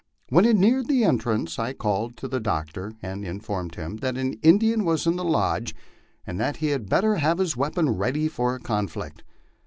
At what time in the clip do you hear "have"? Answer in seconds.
7.17-7.37